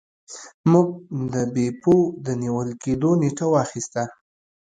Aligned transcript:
موږ 0.71 0.87
د 1.33 1.35
بیپو 1.53 1.95
د 2.25 2.27
نیول 2.41 2.69
کیدو 2.83 3.11
نیټه 3.21 3.45
واخیسته. 3.53 4.03